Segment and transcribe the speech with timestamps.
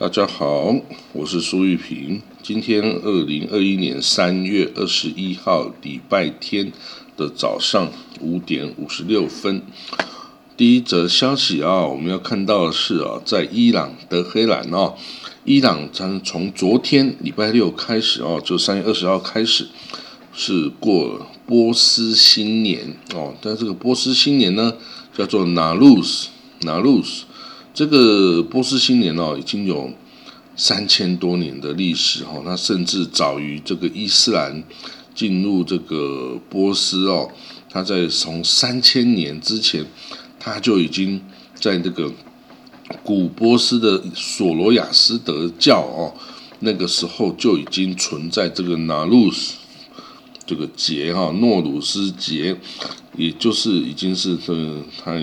[0.00, 0.76] 大家好，
[1.12, 2.22] 我是苏玉平。
[2.40, 6.72] 今天二零二一年三月二十一号礼拜天
[7.16, 9.60] 的早上五点五十六分，
[10.56, 14.94] 第一则消息啊，我们要看到的是啊，在伊朗德黑兰哦，
[15.44, 19.66] 伊朗从从昨天礼拜六开始哦，就三月二十号开始
[20.32, 24.74] 是过波斯新年哦，但这个波斯新年呢
[25.12, 26.28] 叫做纳鲁斯，
[26.60, 27.24] 纳鲁斯。
[27.78, 29.88] 这个波斯新年哦，已经有
[30.56, 34.64] 三千多年的历史哈，那甚至早于这个伊斯兰
[35.14, 37.30] 进入这个波斯哦，
[37.70, 39.86] 他在从三千年之前，
[40.40, 41.22] 他就已经
[41.54, 42.10] 在这个
[43.04, 46.12] 古波斯的索罗亚斯德教哦，
[46.58, 49.54] 那个时候就已经存在这个纳鲁斯
[50.44, 52.56] 这个节哈，诺鲁斯节，
[53.16, 54.52] 也就是已经是这
[55.00, 55.16] 他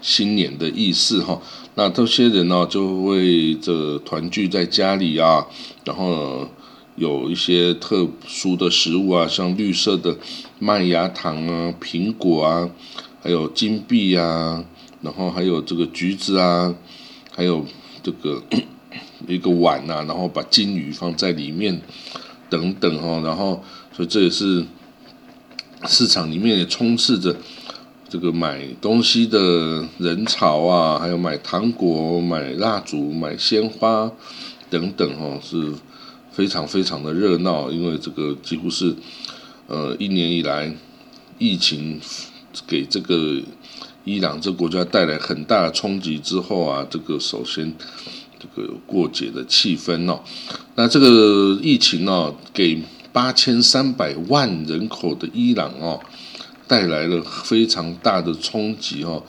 [0.00, 1.38] 新年的意思哈。
[1.78, 5.46] 那这些人呢，就会这团聚在家里啊，
[5.84, 6.48] 然后
[6.96, 10.18] 有一些特殊的食物啊，像绿色的
[10.58, 12.68] 麦芽糖啊、苹果啊，
[13.22, 14.64] 还有金币啊，
[15.02, 16.74] 然后还有这个橘子啊，
[17.30, 17.64] 还有
[18.02, 18.42] 这个
[19.28, 21.80] 一个碗呐，然后把金鱼放在里面
[22.50, 24.66] 等等哦，然后所以这也是
[25.86, 27.36] 市场里面也充斥着。
[28.10, 34.10] 这个买东西的人潮啊，还有买糖果、买蜡烛、买鲜花
[34.70, 35.74] 等等哦，是
[36.32, 37.70] 非常非常的热闹。
[37.70, 38.96] 因为这个几乎是
[39.66, 40.74] 呃一年以来
[41.38, 42.00] 疫情
[42.66, 43.40] 给这个
[44.04, 47.74] 伊朗这国家带来很大的冲击之后啊，这个首先
[48.38, 50.20] 这个过节的气氛哦，
[50.76, 56.00] 那这个疫情哦，给八千三百万人口的伊朗哦。
[56.68, 59.24] 带来了非常大的冲击哦，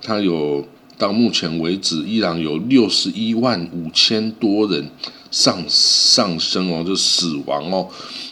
[0.00, 0.64] 它有
[0.96, 4.88] 到目前为止，伊朗有六十一万五千多人
[5.32, 7.88] 上上升哦，就死亡哦，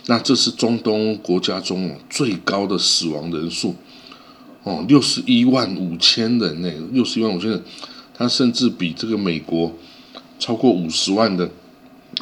[0.06, 3.74] 那这是中东国家中最高的死亡人数
[4.62, 7.61] 哦，六十一万五千人呢，六十一万五千人，
[8.14, 9.73] 它甚至比这个美国
[10.39, 11.44] 超过五十万的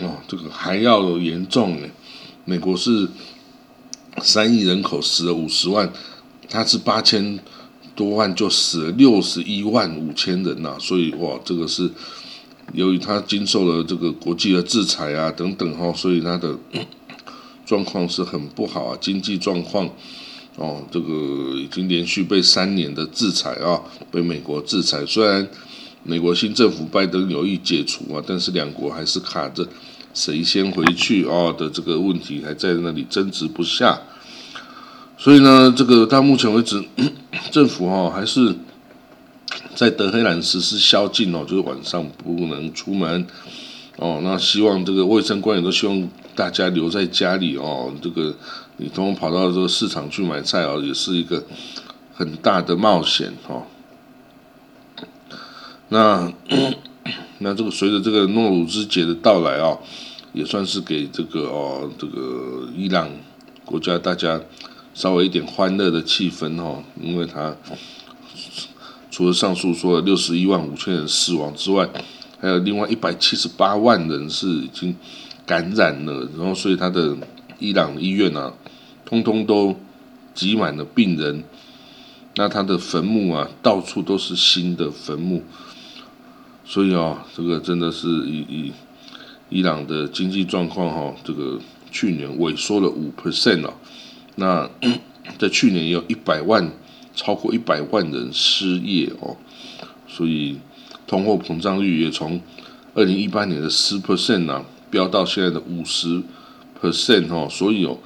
[0.01, 1.87] 哦，这个还要严重呢。
[2.47, 3.07] 美国是
[4.23, 5.93] 三亿人口死了五十万。
[6.51, 7.39] 他是八千
[7.95, 11.89] 多万就死了六十一万五千人呐，所以哇，这个是
[12.73, 16.59] 由于他经受了这个国际的制裁啊等等哈，所以他的
[17.65, 19.89] 状况是很不好啊，经济状况
[20.57, 25.07] 哦，这个已经连续被三年的制裁啊，被美国制裁。
[25.07, 25.49] 虽然
[26.03, 29.65] 美国新政府拜登有意解除啊，但是两国还是卡着
[30.13, 34.01] 谁先回去啊的这个问题，还在那里争执不下。
[35.23, 36.83] 所以呢，这个到目前为止，
[37.53, 38.57] 政府哈还是
[39.75, 43.27] 在德黑兰实施宵禁哦，就是晚上不能出门
[43.99, 44.21] 哦。
[44.23, 47.93] 那希望这个卫生官员都希望大家留在家里哦。
[48.01, 48.35] 这个
[48.79, 51.45] 你通通跑到这个市场去买菜哦，也是一个
[52.15, 53.65] 很大的冒险哦。
[55.91, 56.33] 那
[57.41, 59.77] 那这个随着这个诺鲁兹节的到来啊，
[60.33, 63.11] 也算是给这个哦这个伊朗
[63.67, 64.41] 国家大家。
[64.93, 67.57] 稍微一点欢乐的气氛哈，因为他
[69.11, 71.89] 除了上述说的六十一万五千人死亡之外，
[72.41, 74.95] 还有另外一百七十八万人是已经
[75.47, 77.17] 感染了，然后所以他的
[77.59, 78.53] 伊朗医院啊，
[79.05, 79.75] 通通都
[80.35, 81.45] 挤满了病人，
[82.37, 85.43] 那他的坟墓啊，到处都是新的坟墓，
[86.65, 88.73] 所以啊，这个真的是以以
[89.49, 91.59] 伊朗的经济状况哈，这个
[91.91, 93.75] 去年萎缩了五 percent 啊。
[94.37, 94.69] 那
[95.39, 96.71] 在去年有一百万，
[97.15, 99.37] 超过一百万人失业哦，
[100.09, 100.59] 所以
[101.07, 102.41] 通货膨胀率也从
[102.95, 106.23] 二零一八年的十 percent 啊，飙到现在的五十
[106.81, 107.99] percent 哦，所以哦，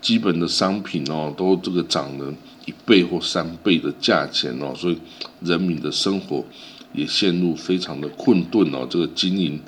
[0.00, 2.32] 基本的商品哦，都这个涨了
[2.66, 4.98] 一倍或三倍的价钱哦，所以
[5.40, 6.44] 人民的生活
[6.92, 9.60] 也陷入非常的困顿哦，这个经营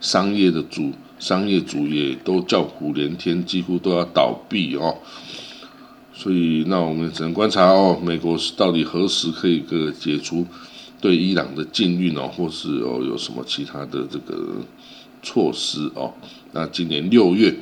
[0.00, 4.98] 商业的主商业主也都叫苦连天，几乎都要倒闭哦。
[6.16, 10.46] 所以，那我们只能观察哦，美国是到底何时可以个解除
[11.00, 14.62] 对伊朗的禁运哦，或是哦有什么其他的这个
[15.22, 16.14] 措施哦？
[16.52, 17.52] 那今年六月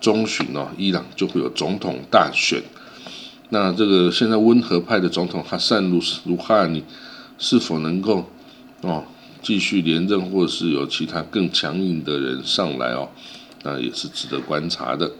[0.00, 2.62] 中旬哦，伊朗就会有总统大选。
[3.50, 6.84] 那这个现在温和派的总统哈桑鲁鲁哈尼
[7.36, 8.24] 是否能够
[8.82, 9.04] 哦
[9.42, 13.08] 继续连任，或者是有其他更强硬的人上来哦？
[13.64, 15.10] 那也是值得观察的。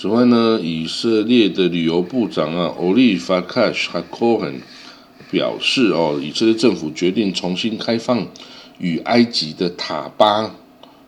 [0.00, 4.60] 此外呢，以色列的旅游部长啊，Oli Farkash Hakohen
[5.30, 8.26] 表示哦，以色列政府决定重新开放
[8.78, 10.54] 与埃及的塔巴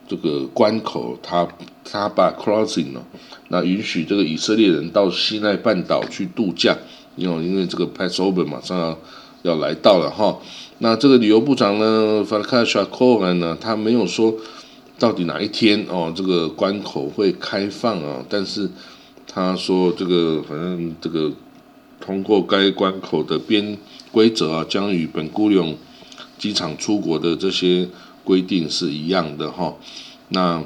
[0.06, 1.48] 这个关口，塔
[1.82, 3.00] 塔巴 crossing 哦，
[3.48, 6.76] 那允许这个以色列人到西奈半岛去度假，
[7.16, 8.98] 因为因为这个 Passover 马上要
[9.40, 10.38] 要来到了哈。
[10.80, 14.34] 那这个旅游部长呢 f a k a s h a k o a n 呢，他没有说
[15.02, 18.70] 到底哪一天哦，这个关口会开放啊，但是
[19.26, 21.32] 他说这个反正这个
[22.00, 23.76] 通过该关口的边
[24.12, 25.76] 规则啊，将与本孤勇
[26.38, 27.88] 机场出国的这些
[28.22, 29.74] 规定是一样的哈。
[30.28, 30.62] 那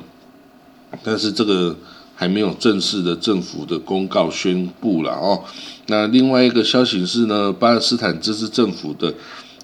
[1.03, 1.75] 但是这个
[2.15, 5.45] 还没有正式的政府的公告宣布了哦。
[5.87, 9.15] 那另外一个消息是呢，巴勒斯坦自治政府的。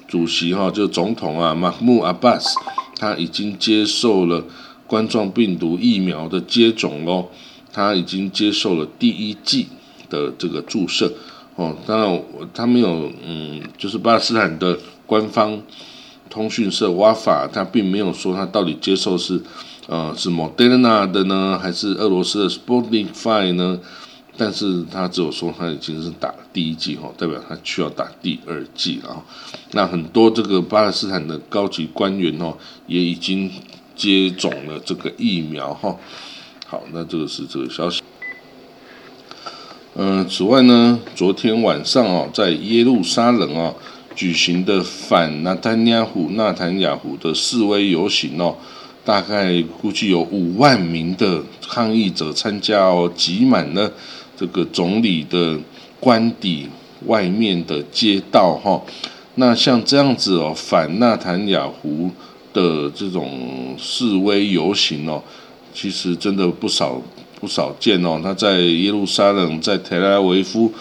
[0.08, 2.54] 主席哈，就总统啊，马穆阿巴斯，
[3.02, 4.44] 他已经接受了
[4.86, 7.30] 冠状病毒疫苗的接种喽，
[7.72, 9.66] 他已经接受了第一剂
[10.08, 11.12] 的这个注射
[11.56, 11.74] 哦。
[11.84, 12.22] 当然，
[12.54, 15.60] 他没有嗯，就是巴勒斯坦的官方
[16.30, 19.42] 通讯社瓦法，他并没有说他到底接受是
[19.88, 23.80] 呃是 Moderna 的呢，还是俄罗斯的 Sputnik Five 呢？
[24.36, 29.22] 但是他只有说他已经是打了第一剂哈，代表他需要打第二剂了。
[29.72, 32.56] 那很多这个巴勒斯坦的高级官员哦，
[32.86, 33.50] 也已经
[33.94, 35.96] 接种了这个疫苗哈。
[36.66, 38.02] 好，那这个是这个消息。
[39.94, 43.74] 嗯，此外呢，昨天晚上哦，在耶路撒冷啊
[44.14, 48.56] 举行的反纳坦雅胡纳坦雅胡的示威游行哦。
[49.04, 53.92] 大概估计有五万名的抗议者参加哦，挤满了
[54.42, 55.56] 这个总理的
[56.00, 56.66] 官邸
[57.06, 58.82] 外面的街道哈。
[59.36, 62.10] 那像这样子哦，反纳坦雅湖
[62.52, 65.22] 的这种示威游行哦，
[65.72, 67.00] 其实真的不少
[67.40, 68.20] 不少见哦。
[68.20, 70.72] 他在耶路撒冷，在特拉维夫，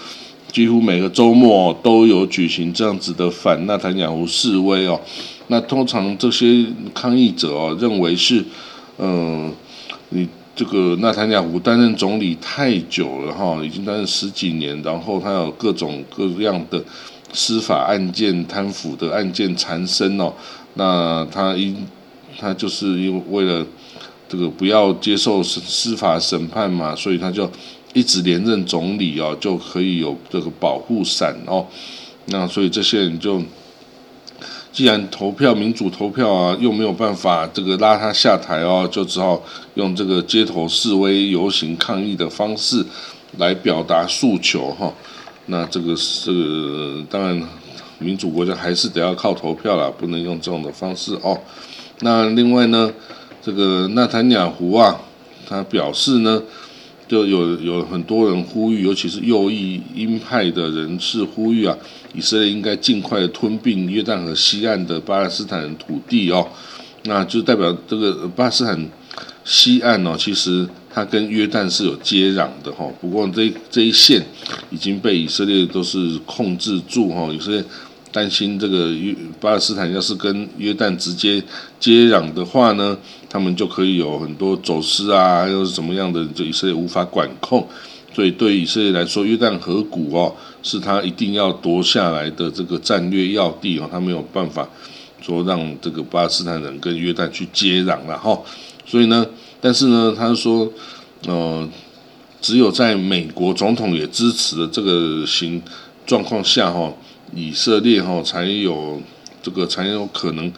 [0.51, 4.99] 几乎每个周末都有举行这样子的反纳坦雅湖示威哦。
[5.49, 6.65] 那通常这些
[6.95, 8.43] 抗议者哦，认为是，
[8.97, 9.53] 嗯，
[10.09, 10.27] 你
[10.61, 16.79] 这个纳坦雅胡担任总理太久了哈，已经担任十几年，然后他有各种各样的
[17.33, 20.31] 司法案件、贪腐的案件缠身哦。
[20.75, 21.75] 那他因
[22.37, 23.65] 他就是因为了
[24.29, 27.49] 这个不要接受司司法审判嘛，所以他就
[27.95, 31.65] 一直连任总理哦，就可以有这个保护伞哦。
[32.27, 33.41] 那所以这些人就。
[34.71, 39.41] 既然投票民主投票啊，又没有办法这个拉他下台哦，就只好
[39.73, 42.85] 用这个街头示威游行抗议的方式
[43.37, 44.93] 来表达诉求哈。
[45.47, 47.41] 那这个是当然，
[47.99, 51.37] 民主国家还是得要靠投票啦，不能用这种的方式哦。
[51.99, 52.91] 那另外呢，
[53.41, 55.01] 这个纳坦雅胡啊，
[55.47, 56.41] 他表示呢。
[57.11, 61.77] 就有有很多人呼吁，尤其是右翼鹰派的人士呼吁啊，
[62.13, 66.47] 以色列应该尽快吞并约旦河西岸的巴勒斯坦土地哦。
[67.03, 68.89] 那就代表这个巴勒斯坦
[69.43, 72.89] 西岸哦，其实它跟约旦是有接壤的哈。
[73.01, 74.25] 不过这这一线
[74.69, 77.61] 已经被以色列都是控制住哈，以色列。
[78.11, 81.41] 担心这个约巴勒斯坦要是跟约旦直接
[81.79, 82.97] 接壤的话呢，
[83.29, 87.65] 他们就可以有很多走私啊，又是怎么样的，就以色列无法管控。
[88.13, 94.67] 所以对以色列来说，约旦河谷哦，是他一定要夺下来的这个战略要地哦，他没有办法
[95.21, 98.37] 说让这个巴勒斯坦人跟约旦去接壤了哈。
[98.85, 99.25] 所以呢，
[99.61, 100.69] 但是呢，他说，
[101.25, 101.65] 呃，
[102.41, 105.61] 只有在美国总统也支持的这个情
[106.05, 106.91] 状况下哈。
[107.33, 109.01] 以色列哈才有
[109.41, 110.51] 这个才有可能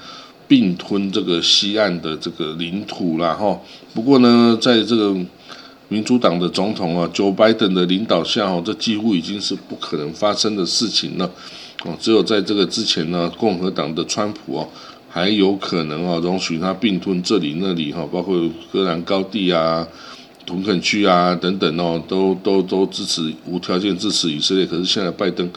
[0.48, 3.60] 并吞这个西岸的这个领土啦哈。
[3.94, 5.16] 不过呢，在这个
[5.88, 11.30] 民主党的总统啊，Joe Biden 的领导下哦，这几乎已经是不可能发生的事情了
[11.84, 11.96] 哦。
[12.00, 14.70] 只有在这个之前呢，共和党的川普哦
[15.10, 19.88] 还有可能哦容许他并吞这里那里哈，包括戈兰高地啊、
[20.46, 24.66] 屯垦区啊等等哦，都都都支持无条件支持以色列。
[24.66, 25.50] 可是现在拜登。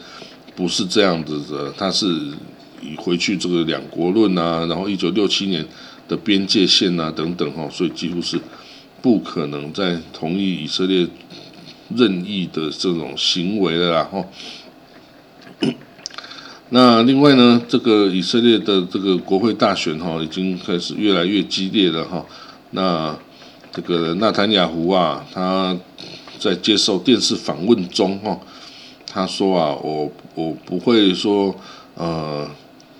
[0.57, 2.07] 不是这样子的，他是
[2.81, 5.63] 以回去这个两国论啊，然后一九六七年
[6.07, 8.41] 的边界线啊等等哈，所以几乎是
[8.99, 11.07] 不可能再同意以色列
[11.95, 14.25] 任意的这种行为了啦哈。
[16.71, 22.25] 那另外呢，这个以色列的这个国会大选哈，已经开始越来越激烈了哈。
[22.71, 23.15] 那
[23.71, 25.77] 这个纳坦雅胡啊，他
[26.39, 28.39] 在接受电视访问中哈。
[29.09, 31.55] 他说啊，我我不会说，
[31.95, 32.47] 呃，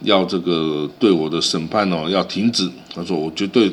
[0.02, 2.70] 要这个对我的审判哦要停止。
[2.96, 3.72] 他说我绝对，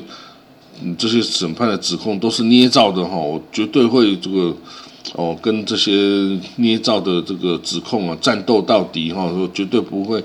[0.82, 4.54] 嗯这些审判的指控都是捏造的哈，我绝对会这个
[5.14, 10.22] 哦跟这些捏造的这个指控啊战斗到底哈，说绝对不会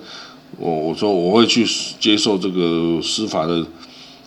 [0.58, 1.66] 我我说我会去
[2.00, 3.66] 接受这个司法的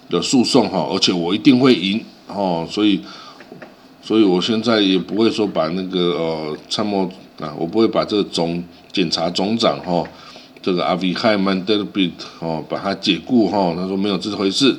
[0.09, 3.01] 的诉讼哈，而且我一定会赢哦，所以
[4.13, 10.07] 所以我现在也不会说把那个呃参谋啊，我不会把这个总检察总长哈，
[10.61, 14.77] 这个阿维海曼德比特哦，把他解雇哈，他说没有这回事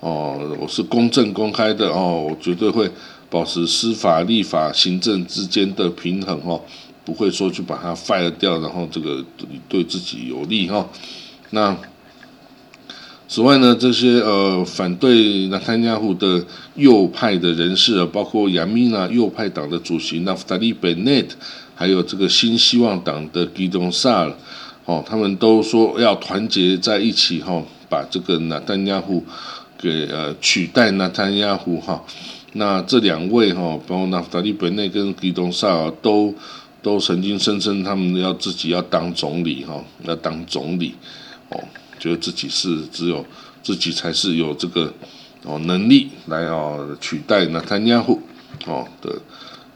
[0.00, 2.90] 哦，我是公正公开的哦，我绝对会
[3.30, 6.60] 保持司法、立法、行政之间的平衡哦。
[7.04, 9.24] 不会说去把它 fire 掉，然后这个
[9.68, 10.84] 对自己有利哈。
[11.50, 11.78] 那
[13.30, 16.42] 此外呢，这些呃反对纳坦亚胡的
[16.76, 21.36] 右派的人士啊，包括亚米纳右派党的主席纳夫达利·贝内特，
[21.74, 24.34] 还有这个新希望党的基东萨尔，
[24.86, 29.22] 哦，他们都说要团结在一起哈，把这个纳坦亚胡
[29.78, 32.02] 给呃取代纳坦亚胡哈。
[32.54, 36.34] 那这两位哈，包括纳夫达利·贝内跟基东萨尔都。
[36.80, 40.94] 都曾经声称他们要自己要当总理哈，要当总理
[41.48, 41.60] 哦，
[41.98, 43.24] 觉得自己是只有
[43.62, 44.92] 自己才是有这个
[45.44, 48.20] 哦能力来哦取代那坦尼亚胡
[48.66, 49.10] 哦的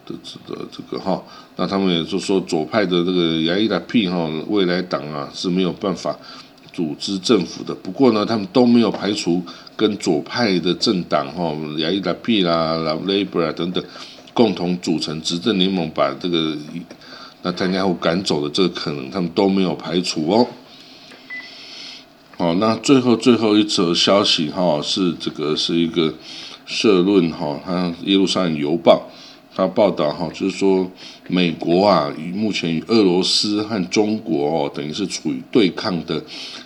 [0.07, 0.15] 的
[0.47, 1.23] 的这个哈，
[1.57, 6.17] 那他们也就说左派的这个亚伊拉皮哈未来党啊是没有办法
[6.73, 9.43] 组织政府的，不过呢，他们都没有排除
[9.77, 13.85] 跟左派的政党哈亚伊拉皮啦、拉 Labor 啊等等。
[14.35, 16.57] 共同组成执政联盟，把这个
[17.43, 20.47] 那参加户赶走的这个可能，他们都没有排除哦。
[22.43, 26.13] 好，那最后最后一则消息哈，是这个是一个
[26.67, 29.09] 社论哈，它耶路撒冷邮报
[29.55, 30.91] 它报道哈，就是说
[31.29, 36.21] 美国啊，与目前与俄罗斯和中国哦，等于是处于对抗的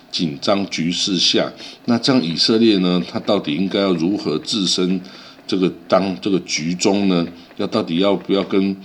[0.09, 1.53] 紧张局势下，
[1.85, 4.99] 那这样以色列呢，它到底应该要如何自身？
[5.45, 8.75] 这个当这个局中呢，要到底要不要跟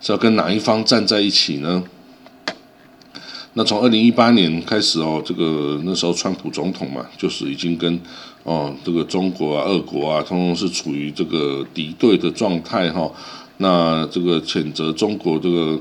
[0.00, 1.84] 是要跟哪一方站在一起呢？
[3.54, 8.00] 那从二零一八年开始哦，这个那时候川普总统嘛，就是已经跟
[8.44, 13.10] 哦这个中国啊、俄国啊，通通是处于这个敌对的状态哈。
[13.58, 15.80] 那这个谴责中国这个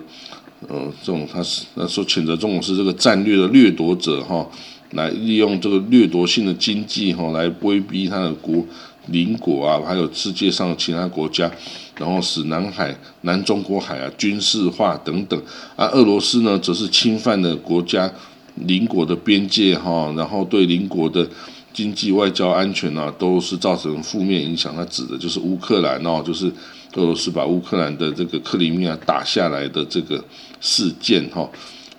[0.68, 4.46] 呃这种他是那说谴责中国是这个战略的掠夺者哈，
[4.92, 8.66] 来利用这个掠夺性的经济哈来威逼他的国。
[9.08, 11.52] 邻国啊，还有世界上其他国家，
[12.00, 15.40] 然后使南海、南中国海啊军事化等等。
[15.76, 18.12] 而俄罗斯呢，则是侵犯了国家
[18.56, 21.28] 邻国的边界哈，然后对邻国的
[21.72, 24.76] 经济、外交、安全啊，都是造成负面影响。
[24.76, 26.48] 它指的就是乌克兰哦，就是
[26.96, 30.24] 俄罗斯把乌克兰的这个克里米亚打下来的这个
[30.60, 31.48] 事件哈。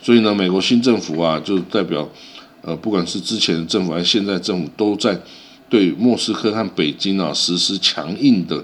[0.03, 2.09] 所以呢，美国新政府啊，就代表
[2.63, 5.21] 呃，不管是之前的政府还是现在政府，都在。
[5.69, 8.61] 对莫斯科和北京啊实施强硬的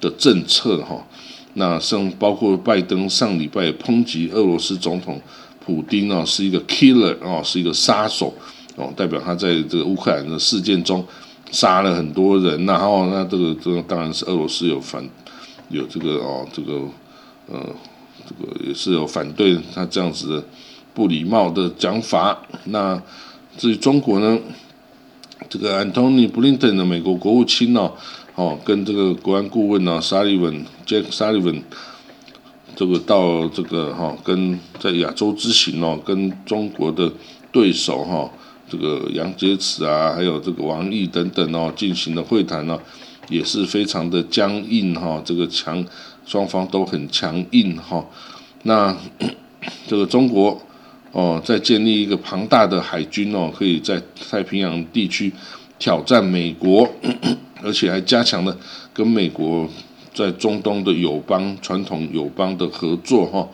[0.00, 1.06] 的政策哈，
[1.54, 5.20] 那像包括拜登上礼拜抨击俄罗斯总统
[5.64, 8.32] 普京啊是一个 killer 啊是一个杀手
[8.76, 11.04] 哦，代表他在这个乌克兰的事件中
[11.50, 15.06] 杀了很多人，然后那这个这个当然是俄罗斯有反
[15.68, 16.72] 有这个哦这个
[17.48, 17.60] 呃
[18.26, 20.44] 这个也是有反对他这样子的
[20.94, 22.40] 不礼貌的讲法。
[22.64, 23.00] 那
[23.58, 24.38] 至于中国呢？
[25.48, 27.90] 这个 Antony Blinken 的美国国务卿呢，
[28.40, 31.60] 哦，跟这个国安顾问呢，Sullivan Jack Sullivan，
[32.74, 37.12] 这个到这个哈，跟在亚洲之行哦，跟中国的
[37.52, 38.30] 对手哈，
[38.66, 42.80] 这个杨洁篪啊，还有这个王毅等等哦，进行了会谈呢，
[43.28, 45.84] 也是非常的僵硬哈，这个强
[46.24, 48.02] 双方都很强硬哈，
[48.62, 48.96] 那
[49.86, 50.58] 这个中国。
[51.12, 55.32] 哦，在建立一个庞大的海军哦，可以在太平洋地区
[55.76, 56.88] 挑战美国，
[57.62, 58.56] 而且还加强了
[58.92, 59.68] 跟美国
[60.14, 63.48] 在中东的友邦、传统友邦的合作哈。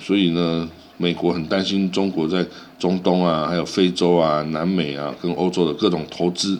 [0.00, 2.44] 所以呢，美国很担心中国在
[2.78, 6.58] 中东啊、还有非洲啊、南美啊跟欧洲的各种投资，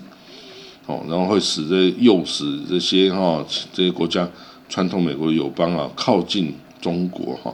[0.86, 4.28] 哦，然后会使这诱使这些哈这些国家
[4.68, 7.52] 传统美国友邦啊靠近中国哈。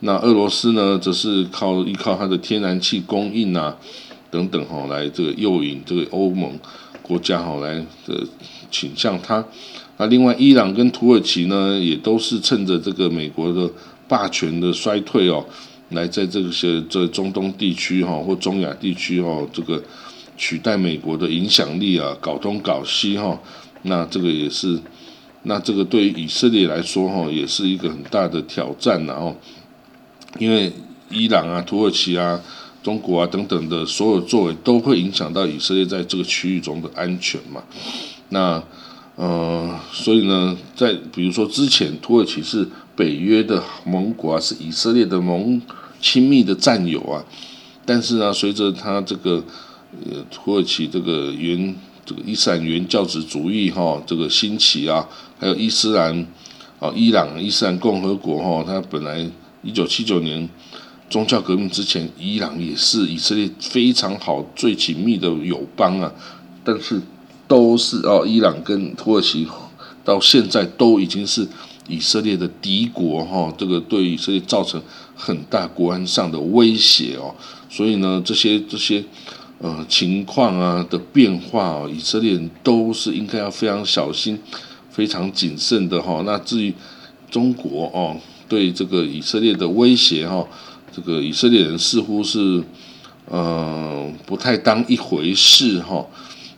[0.00, 3.76] 那俄罗斯呢，则是靠依靠它的天然气供应啊，
[4.30, 6.58] 等等哈，来这个诱引这个欧盟
[7.02, 7.74] 国家哈来
[8.06, 8.26] 的
[8.70, 9.44] 倾向它。
[9.98, 13.70] 那另外，伊朗跟土耳其呢，也都是趁着这个美国的
[14.08, 15.44] 霸权的衰退哦，
[15.90, 19.82] 来在这些这中东地区哈或中亚地区哈，这个
[20.36, 23.38] 取代美国的影响力啊，搞东搞西哈。
[23.82, 24.80] 那这个也是，
[25.42, 29.36] 那这个对于以色列来说哈，也是一个很大的挑战然后。
[30.38, 30.72] 因为
[31.10, 32.40] 伊朗啊、土耳其啊、
[32.82, 37.62] 中国啊等等的所有作为，都会影响到以色列在这个区域中的安全嘛。
[38.30, 38.62] 那
[39.14, 45.60] 呃，所以呢，在比如说之前，土耳其是北约的盟国啊，是以色列的盟
[46.00, 47.22] 亲密的战友啊。
[47.84, 49.44] 但是呢，随着他这个
[50.04, 51.74] 呃土耳其这个原
[52.06, 55.06] 这个伊斯兰原教旨主义哈这个兴起啊，
[55.38, 56.26] 还有伊斯兰
[56.80, 59.28] 啊伊朗伊斯兰共和国哈，它本来
[59.62, 60.48] 一九七九年
[61.10, 66.12] 宗教革命之前，伊朗也是以色列非常好最紧密的友邦啊，
[66.64, 67.00] 但是
[67.46, 69.46] 都是哦伊朗跟土耳其
[70.04, 71.46] 到现在都已经是。
[71.88, 74.80] 以色列的敌国哈，这个对以色列造成
[75.16, 77.34] 很大国安上的威胁哦，
[77.68, 79.04] 所以呢，这些这些
[79.58, 84.38] 呃情况啊的变化哦，以色列人都是应该要非常小心、
[84.90, 86.22] 非常谨慎的哈。
[86.24, 86.72] 那至于
[87.28, 88.16] 中国哦，
[88.48, 90.46] 对这个以色列的威胁哈，
[90.92, 92.62] 这个以色列人似乎是
[93.26, 96.06] 呃不太当一回事哈。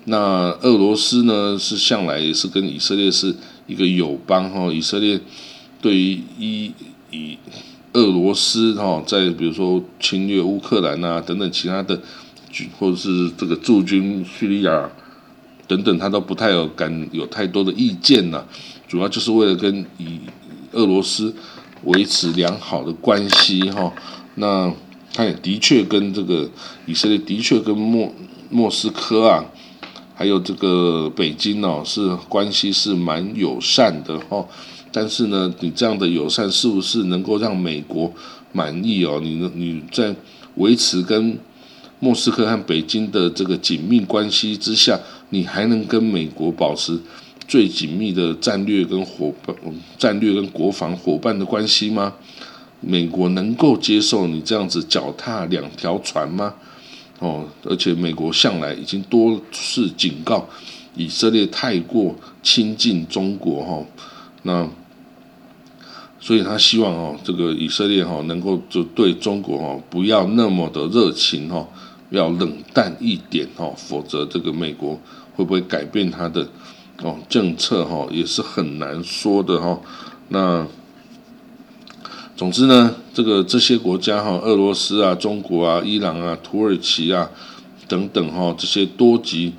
[0.06, 3.34] 那俄罗斯呢，是向来也是跟以色列是。
[3.66, 5.18] 一个友邦哈，以色列
[5.80, 6.70] 对于以
[7.10, 7.38] 以
[7.94, 11.98] 俄罗斯哈，在比如说侵略乌克兰啊等等其他的
[12.50, 14.90] 军，或者是这个驻军叙利亚
[15.66, 18.44] 等等，他都不太有敢有太多的意见呐。
[18.86, 20.20] 主要就是为了跟以
[20.72, 21.34] 俄罗斯
[21.84, 23.90] 维持良好的关系哈。
[24.36, 24.72] 那
[25.12, 26.50] 他也的确跟这个
[26.86, 28.12] 以色列的确跟莫
[28.50, 29.44] 莫斯科啊。
[30.16, 34.46] 还有这个北京哦，是关系是蛮友善的哦，
[34.92, 38.12] 但是呢，你这样的友善是不是能够让美国
[38.52, 39.18] 满意哦？
[39.20, 40.14] 你你在
[40.54, 41.36] 维持跟
[41.98, 45.00] 莫斯科和北京的这个紧密关系之下，
[45.30, 46.96] 你还能跟美国保持
[47.48, 49.56] 最紧密的战略跟伙伴、
[49.98, 52.14] 战略跟国防伙伴的关系吗？
[52.86, 56.54] 美国能够接受你这样子脚踏两条船吗？
[57.20, 60.46] 哦，而且美国向来已经多次警告
[60.94, 63.86] 以色列太过亲近中国哈，
[64.42, 64.68] 那
[66.20, 71.66] 所以他希望哦，这个以色列哈能够就对中国哈不要那么的热情哈，
[72.10, 75.00] 要冷淡一点哈，否则这个美国
[75.34, 76.46] 会不会改变他的
[77.02, 79.80] 哦政策哈，也是很难说的哈，
[80.28, 80.66] 那。
[82.36, 87.30] 总之呢，这个这些国家哈，俄罗斯啊、中国啊、伊朗啊、土耳其啊
[87.86, 89.52] 等等哈，这些多极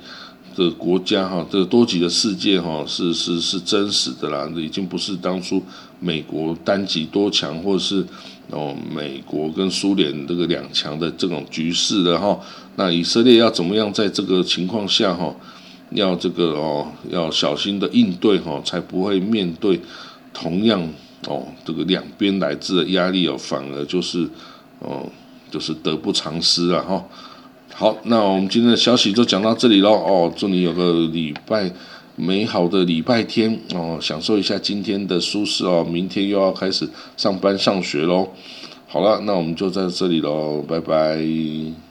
[0.54, 5.62] 的国家哈，这个多极的世界哈，是是是真实的啦，已经不是当初
[6.00, 8.04] 美国单极多强，或者是
[8.50, 12.38] 哦美国跟苏联这个两强的这种局势了哈。
[12.76, 15.34] 那以色列要怎么样在这个情况下哈，
[15.92, 19.80] 要这个哦要小心的应对哈，才不会面对
[20.34, 20.86] 同样。
[21.26, 24.28] 哦，这个两边来自的压力哦，反而就是
[24.78, 25.06] 哦，
[25.50, 27.04] 就是得不偿失了哈。
[27.74, 29.90] 好，那我们今天的消息就讲到这里喽。
[29.92, 31.70] 哦，祝你有个礼拜
[32.14, 35.86] 美好的礼拜天哦，享受一下今天的舒适哦。
[35.88, 38.28] 明天又要开始上班上学喽。
[38.86, 41.85] 好了，那我们就在这里喽，拜拜。